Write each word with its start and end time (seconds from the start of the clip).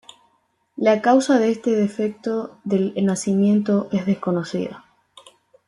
La 0.77 0.99
causa 0.99 1.37
de 1.37 1.51
este 1.51 1.73
defecto 1.75 2.57
del 2.63 2.91
nacimiento 3.05 3.87
es 3.91 4.07
desconocida. 4.07 4.83